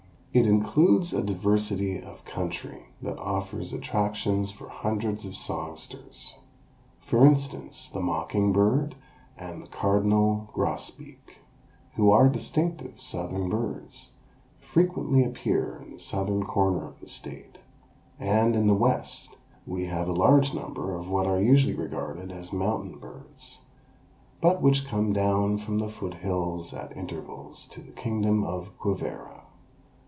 It 0.33 0.47
includes 0.47 1.11
a 1.11 1.21
diversity 1.21 2.01
of 2.01 2.23
country 2.23 2.85
that 3.01 3.19
offers 3.19 3.73
attractions 3.73 4.49
for 4.49 4.69
hundreds 4.69 5.25
of 5.25 5.35
songsters. 5.35 6.35
For 7.01 7.27
instance, 7.27 7.89
the 7.89 7.99
mocking 7.99 8.53
bird 8.53 8.95
and 9.37 9.61
the 9.61 9.67
cardinal 9.67 10.49
grosbeak, 10.53 11.39
who 11.95 12.11
are 12.11 12.29
distinctive 12.29 13.01
Southern 13.01 13.49
birds, 13.49 14.13
frequently 14.61 15.25
appear 15.25 15.81
in 15.85 15.91
the 15.95 15.99
southern 15.99 16.45
corner 16.45 16.87
of 16.87 17.01
the 17.01 17.09
state, 17.09 17.57
and 18.17 18.55
in 18.55 18.67
the 18.67 18.73
west 18.73 19.35
we 19.67 19.87
have 19.87 20.07
a 20.07 20.13
large 20.13 20.53
number 20.53 20.95
of 20.95 21.09
what 21.09 21.27
are 21.27 21.41
usually 21.41 21.75
regarded 21.75 22.31
as 22.31 22.53
mountain 22.53 22.99
birds, 22.99 23.59
but 24.41 24.61
which 24.61 24.87
come 24.87 25.11
down 25.11 25.57
from 25.57 25.79
the 25.79 25.89
foothills 25.89 26.73
at 26.73 26.95
intervals 26.95 27.67
to 27.67 27.81
the 27.81 27.91
kingdom 27.91 28.45
of 28.45 28.69
Quivera. 28.79 29.37